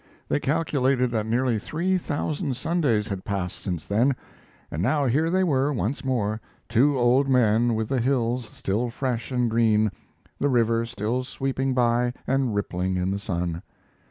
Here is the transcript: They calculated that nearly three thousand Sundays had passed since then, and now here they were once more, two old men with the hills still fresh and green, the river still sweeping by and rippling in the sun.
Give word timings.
They 0.29 0.39
calculated 0.39 1.11
that 1.11 1.27
nearly 1.27 1.59
three 1.59 1.95
thousand 1.99 2.55
Sundays 2.57 3.09
had 3.09 3.23
passed 3.23 3.59
since 3.59 3.85
then, 3.85 4.15
and 4.71 4.81
now 4.81 5.05
here 5.05 5.29
they 5.29 5.43
were 5.43 5.71
once 5.71 6.03
more, 6.03 6.41
two 6.67 6.97
old 6.97 7.29
men 7.29 7.75
with 7.75 7.87
the 7.89 8.01
hills 8.01 8.49
still 8.51 8.89
fresh 8.89 9.29
and 9.31 9.47
green, 9.47 9.91
the 10.39 10.49
river 10.49 10.87
still 10.87 11.23
sweeping 11.23 11.75
by 11.75 12.13
and 12.25 12.55
rippling 12.55 12.95
in 12.95 13.11
the 13.11 13.19
sun. 13.19 13.61